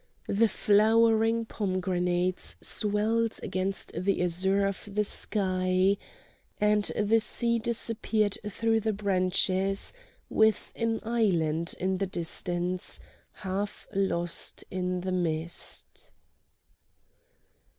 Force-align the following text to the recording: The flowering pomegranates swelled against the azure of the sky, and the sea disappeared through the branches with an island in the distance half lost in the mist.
The 0.25 0.47
flowering 0.47 1.45
pomegranates 1.45 2.55
swelled 2.59 3.39
against 3.43 3.91
the 3.95 4.23
azure 4.23 4.65
of 4.65 4.89
the 4.91 5.03
sky, 5.03 5.97
and 6.59 6.85
the 6.99 7.19
sea 7.19 7.59
disappeared 7.59 8.35
through 8.49 8.79
the 8.79 8.93
branches 8.93 9.93
with 10.27 10.73
an 10.75 11.01
island 11.03 11.75
in 11.79 11.99
the 11.99 12.07
distance 12.07 12.99
half 13.31 13.87
lost 13.93 14.63
in 14.71 15.01
the 15.01 15.11
mist. 15.11 16.09